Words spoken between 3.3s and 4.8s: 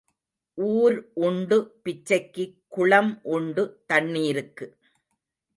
உண்டு தண்ணீருக்கு.